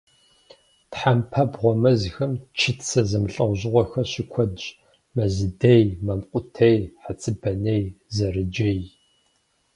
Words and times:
Тхьэмпабгъуэ 0.91 1.73
мэзхэм 1.81 2.33
чыцэ 2.59 3.01
зэмылӀэужьыгъуэхэр 3.09 4.07
щыкуэдщ: 4.11 4.65
мэзыдей, 5.15 5.85
мамкъутей, 6.05 6.79
хъэцыбаней, 7.03 7.85
зэрыджей. 8.15 8.81